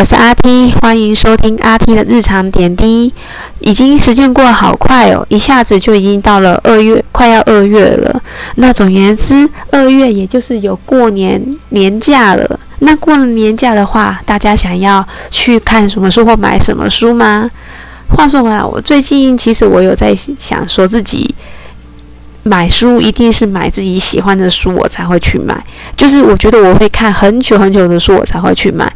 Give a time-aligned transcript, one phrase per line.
[0.00, 3.12] 我是阿 T，欢迎收听阿 T 的日常点滴。
[3.58, 8.22] 已经时间过得好快哦，一下子就已经到了二月，快要二月了。
[8.54, 12.58] 那总言之，二月也就是有过年年假了。
[12.78, 17.50] 那过了年假的话，大家想要去看什么书或买什么书吗？
[18.08, 21.34] 话说回来，我最近其实我有在想，说自己
[22.44, 25.62] 买书一定是买自己喜欢的书，我才会去买。
[25.94, 28.90] 就是我觉得我会看很久很久的书，我才会去买。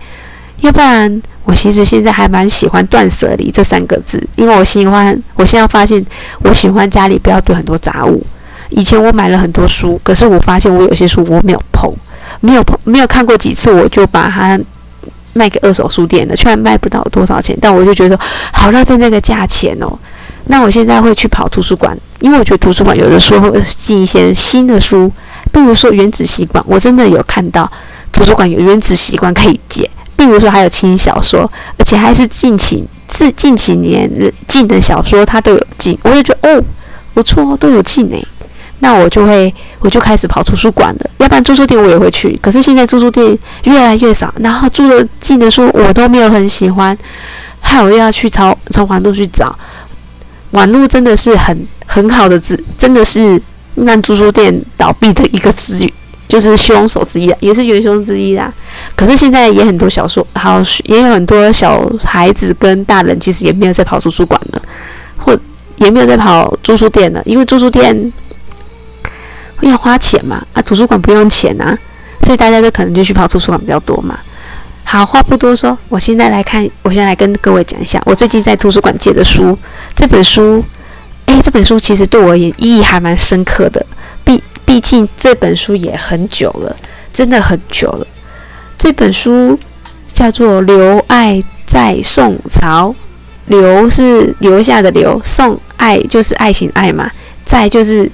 [0.64, 5.14] 要不然，我其实现在还蛮喜欢“断舍离”这三个字，因为我喜欢。
[5.34, 6.02] 我现在发现，
[6.40, 8.24] 我喜欢家里不要堆很多杂物。
[8.70, 11.92] 以前我买了很多书，可是我发现我有些书我没有碰，
[12.40, 14.58] 没有碰，没有看过几次，我就把它
[15.34, 18.18] 卖给二手书店了，虽然卖不到多少钱，但我就觉得
[18.50, 19.92] 好浪费那个价钱哦。
[20.46, 25.12] 那我现在会去跑图书馆，因为我觉得图书馆有的时候会寄一些新的书，
[25.52, 27.70] 比如说《原子习惯》，我真的有看到
[28.12, 29.90] 图书馆有《原子习惯》可以借。
[30.26, 34.10] 比如说还有轻小说，而且还是近期自近几年
[34.46, 36.64] 进的小说，它都有进，我就觉得哦
[37.12, 38.26] 不错，都有进诶。
[38.80, 42.38] 那我就会我就开始跑图书馆了，要不然租书店我也会去。
[42.42, 46.96] 可是现在租书店越来越少，然后租的进的书我都没有很喜欢，
[47.60, 49.56] 还有要去朝从网路去找，
[50.50, 53.40] 网路真的是很很好的资，真的是
[53.76, 55.92] 让租书店倒闭的一个资源。
[56.26, 58.52] 就是凶手之一也是元凶之一啦。
[58.96, 64.62] 可是现在也很多小说，好也有很多小孩子跟大人，其实也没有在跑图书馆了，
[65.16, 65.36] 或
[65.76, 68.12] 也没有在跑租书店了，因为租书店
[69.60, 71.76] 要花钱嘛，啊，图书馆不用钱啊，
[72.22, 74.18] 所以大家都可能就去跑图书馆比较多嘛。
[74.84, 79.58] 好，话不多说，我现在来看，我现在来跟各位讲一下，我最近在图书馆借的书，
[79.96, 80.62] 这本书，
[81.26, 83.84] 诶，这本书其实对我也意义还蛮深刻的。
[84.22, 86.76] 毕毕竟这本书也很久了，
[87.12, 88.06] 真的很久了。
[88.84, 89.58] 这本书
[90.08, 92.90] 叫做《留爱在宋朝》，
[93.46, 97.10] 留是留下的留，宋爱就是爱情爱嘛，
[97.46, 98.06] 在就是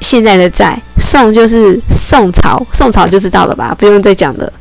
[0.00, 4.52] 现在的在，宋就是宋朝，宋朝就知道了吧，不用再讲了。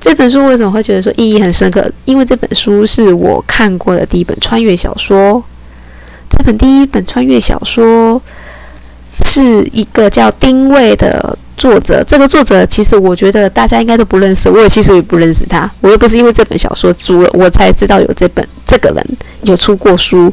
[0.00, 1.86] 这本书为什么会觉得说意义很深刻？
[2.06, 5.44] 因为这本书是我看过的第一本穿越小说，
[6.30, 8.22] 这本第一本穿越小说。
[9.24, 19.04] 是一个叫丁卫的作者，这个作者其实我觉得大家应该都不认识，我也其实也不认识他，我又不是因为这本小说租了我才知道有这本这个人
[19.42, 20.32] 有出过书。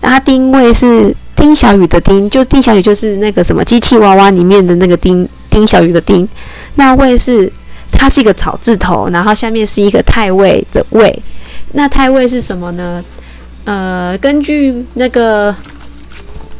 [0.00, 6.28] 阿丁卫是丁小雨的丁，就丁小雨就是那个什么机器娃娃里面的那个丁丁小雨的丁，
[6.76, 7.52] 那卫是
[7.92, 11.22] 它是一个草字头，然后下面是一个太尉的尉，
[11.72, 13.04] 那太尉是什么呢？
[13.64, 15.54] 呃，根据那个。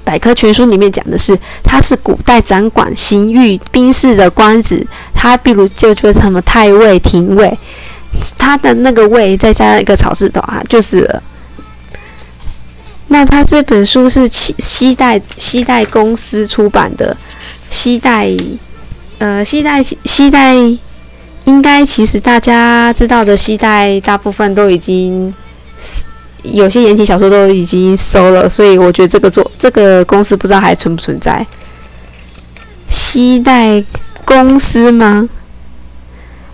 [0.08, 7.58] 百科全书里面讲的是，他是古代掌管刑狱兵事的官职，他比如就叫什么太尉、廷尉，
[8.38, 11.20] 他的那个尉再加上一个草字头啊，就是。
[13.08, 17.14] 那他这本书是西西代西代公司出版的，
[17.68, 18.30] 西代
[19.18, 20.54] 呃西代西代
[21.44, 25.34] 应该其实大家知道的西代大部分都已经。
[26.42, 31.46] 有些言情小说都已经收了，所以我觉得这个做这个公司不知道还存不存在。
[32.88, 33.82] 西代
[34.24, 35.28] 公司吗？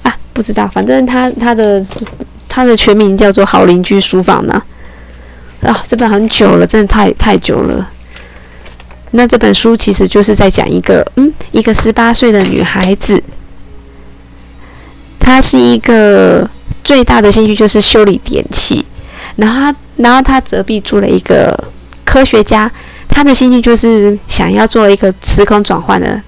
[0.03, 1.85] 啊，不知道，反正他他的
[2.49, 4.63] 他的全名叫做好邻居书房呢。
[5.63, 7.89] 啊，这本很久了，真的太太久了。
[9.13, 13.23] 那这本书其实就是在讲一个嗯，一个十八岁的女孩子，
[15.21, 16.49] 她是一个
[16.83, 18.85] 最大的兴趣就是修理电器。
[19.37, 21.59] 然后他，然后他隔壁住了一个
[22.05, 22.71] 科学家，
[23.09, 26.21] 他的兴趣就是想要做一个时空转换的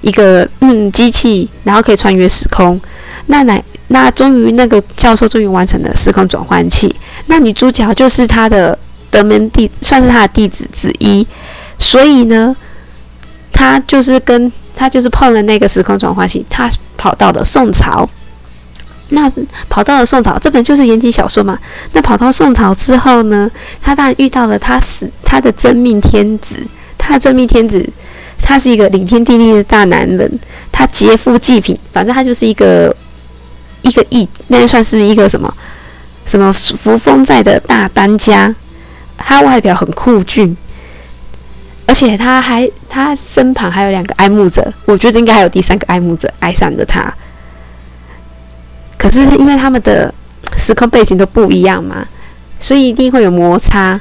[0.00, 2.80] 一个嗯机器，然后可以穿越时空。
[3.26, 6.94] 那来，那终于那个教授终于完成了时空转换器。
[7.26, 8.76] 那女主角就是他的
[9.10, 11.26] 德门弟，算是他的弟子之一。
[11.78, 12.54] 所以呢，
[13.52, 18.08] 他就是跟他就是碰了那个时空转换器，他跑到了宋朝。
[19.12, 19.30] 那
[19.68, 21.58] 跑到了宋朝，这本就是言情小说嘛。
[21.92, 23.50] 那跑到宋朝之后呢，
[23.80, 26.58] 他当然遇到了他死他的真命天子。
[27.04, 27.84] 他的真命天子，
[28.38, 30.38] 他是一个顶天立地的大男人，
[30.70, 32.94] 他劫富济贫，反正他就是一个
[33.82, 35.52] 一个义，那算是一个什么
[36.24, 38.54] 什么扶风寨的大当家。
[39.18, 40.56] 他外表很酷俊，
[41.86, 47.12] 而且他还他身旁还有两个爱慕者，我觉得应该还有第三个爱慕者爱上了他。
[49.02, 50.14] 可是因为他们的
[50.56, 52.06] 时空背景都不一样嘛，
[52.60, 54.00] 所以一定会有摩擦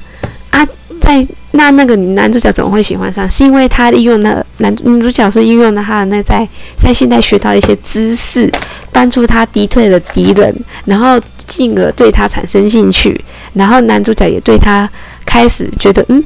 [0.52, 0.68] 啊。
[1.00, 3.30] 在那那个男主角怎么会喜欢上？
[3.30, 8.48] 是因为他利用那男女主角是运用了他的那在在现代学到一些知识，
[8.92, 10.56] 帮助他敌对的敌人，
[10.86, 13.20] 然后进而对他产生兴趣，
[13.54, 14.88] 然后男主角也对他
[15.26, 16.24] 开始觉得，嗯，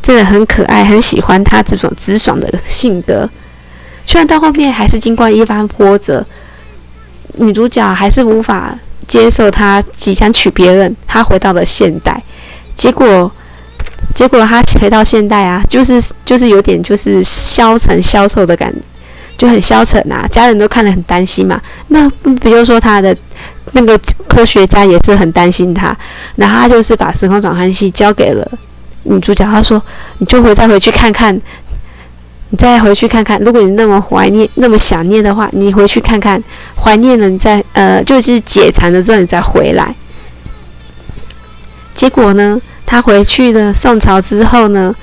[0.00, 3.28] 真的很可爱，很喜欢他这种直爽的性格。
[4.06, 6.24] 虽然到后面还是经过一番波折，
[7.36, 12.22] 女主角还是无法接受他即将娶别人，她回到了现代，
[12.74, 13.30] 结果。
[14.14, 18.78] 结果他回到现代啊，就是就是有点就是消沉消瘦的感觉，
[19.36, 21.60] 就很消沉啊，家人都看得很担心嘛。
[21.88, 22.08] 那
[22.40, 23.16] 比如说他的
[23.72, 23.98] 那个
[24.28, 25.96] 科学家也是很担心他，
[26.36, 28.48] 然后他就是把时空转换器交给了
[29.04, 29.82] 女主角，他说
[30.18, 31.36] ：“你就回再回去看看，
[32.50, 36.42] 你再回去看看，如果你那么怀念、那么想念的话，你回去看看，
[36.76, 39.94] 怀念了你再呃，就是解馋了之后你再回来。”
[41.94, 42.60] 结果呢？
[42.86, 44.94] 他回去了宋朝之后呢，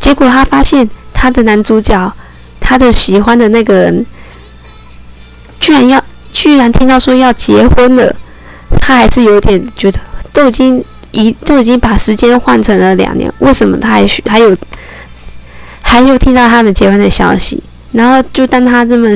[0.00, 2.12] 结果他发现他的男主角，
[2.60, 4.04] 他的喜欢的那个人，
[5.60, 6.02] 居然要
[6.32, 8.14] 居然听到说要结婚了，
[8.80, 9.98] 他还是有点觉得
[10.32, 14.54] 都已经一都已经把时间换成了两年，为什么他还还有
[15.88, 17.62] 还有听到他们结婚的消息？
[17.92, 19.08] 然后就当他这么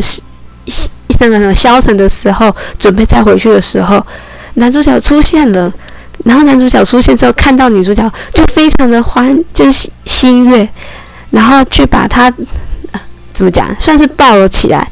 [1.20, 4.04] 那个什么消沉的时候，准备再回去的时候，
[4.54, 5.72] 男主角出现了。
[6.24, 10.66] 然后男主角出现之后，看到女主角就非常的欢，就是心悦，
[11.30, 12.32] 然后去把她
[13.34, 14.88] 怎么讲，算是抱了起来，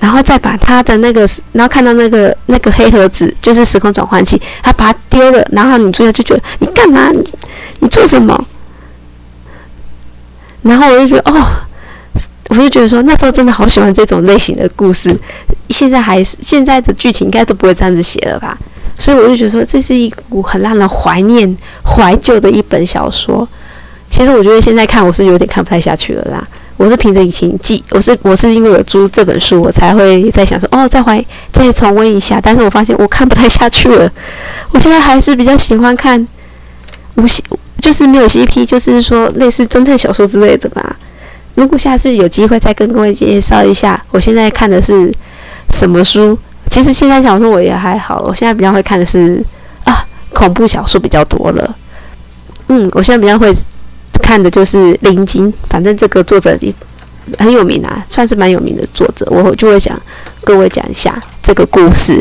[0.00, 7.10] 然后再把他的那个，然后看到那个那个黑盒子，就是时空转换器，他把它丢了，然后女主角就觉得你干嘛？
[7.10, 7.22] 你
[7.80, 8.46] 你做什么？
[10.66, 11.44] 然后我就觉得哦，
[12.48, 15.16] 我就觉得说那时候真的好喜欢这种类型的故事，
[15.70, 18.58] 现在还是现在的剧情应该都不会这样子写了吧？
[18.98, 23.46] 所以我就觉得说，这是一股很让人怀念、怀旧的一本小说。
[24.08, 26.42] 其实我觉得现在看我是有点看不太下去了啦。
[26.78, 31.22] 我是凭着以前记，我是我是因为有租这本书，我才会在想说，哦，再怀
[31.52, 32.40] 再重温一下。
[32.42, 34.10] 但是我发现我看不太下去了。
[34.70, 36.26] 我现在还是比较喜欢看
[37.16, 37.42] 无 C，
[37.86, 40.96] 就是没有 CP，就是说类似侦探小说之类的吧。
[41.54, 45.08] 如果下次有机会再跟各位介绍一下，我现在看的是
[45.70, 46.36] 什么书。
[46.68, 49.40] 其实现在小说我也还好，我现在比较会看的是
[49.84, 50.04] 啊
[50.34, 51.76] 恐怖小说比较多了。
[52.66, 53.54] 嗯，我现在比较会
[54.20, 56.58] 看的就是《灵经》，反正这个作者
[57.38, 59.96] 很有名啊，算是蛮有名的作者，我就会讲
[60.42, 62.20] 各位讲一下这个故事。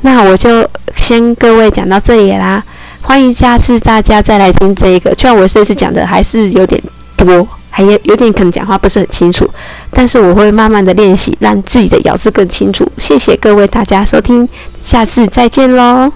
[0.00, 0.66] 那我就
[0.96, 2.64] 先各位讲到这里啦，
[3.04, 5.14] 欢迎下次大家再来听这一个。
[5.14, 6.82] 虽然我这次讲的还是有点
[7.16, 7.46] 多。
[7.76, 9.50] 还有有点可能讲话不是很清楚，
[9.90, 12.88] 但是我会慢慢的练习，让自己的咬字更清楚。
[12.98, 14.48] 谢谢各位大家收听，
[14.80, 16.12] 下次再见喽。